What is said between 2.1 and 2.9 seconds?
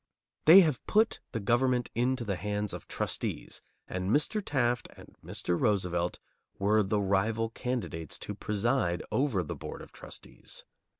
the hands of